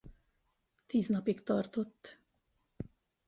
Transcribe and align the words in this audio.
Tíz 0.87 1.07
napig 1.09 1.43
tartott. 1.43 2.19